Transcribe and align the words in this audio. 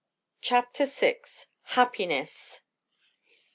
CHAPTER 0.41 0.87
VI. 0.87 1.19
HAPPINESS. 1.77 2.63